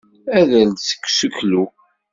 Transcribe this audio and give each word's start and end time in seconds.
Ader-d 0.37 0.79
seg 0.89 1.03
useklu. 1.07 1.63